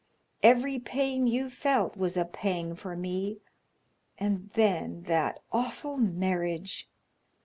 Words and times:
Every 0.41 0.79
pain 0.79 1.27
you 1.27 1.51
felt 1.51 1.95
was 1.95 2.17
a 2.17 2.25
pang 2.25 2.73
for 2.73 2.95
me 2.95 3.37
and 4.17 4.49
then 4.55 5.03
that 5.03 5.43
awful 5.51 5.95
marriage! 5.97 6.89